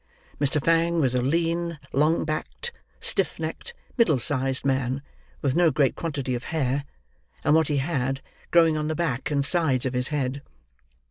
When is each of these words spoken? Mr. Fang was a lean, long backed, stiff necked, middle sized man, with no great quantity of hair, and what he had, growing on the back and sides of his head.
Mr. 0.39 0.59
Fang 0.59 0.99
was 0.99 1.13
a 1.13 1.21
lean, 1.21 1.77
long 1.93 2.25
backed, 2.25 2.71
stiff 2.99 3.39
necked, 3.39 3.75
middle 3.99 4.17
sized 4.17 4.65
man, 4.65 5.03
with 5.43 5.55
no 5.55 5.69
great 5.69 5.95
quantity 5.95 6.33
of 6.33 6.45
hair, 6.45 6.85
and 7.43 7.53
what 7.53 7.67
he 7.67 7.77
had, 7.77 8.19
growing 8.49 8.75
on 8.75 8.87
the 8.87 8.95
back 8.95 9.29
and 9.29 9.45
sides 9.45 9.85
of 9.85 9.93
his 9.93 10.07
head. 10.07 10.41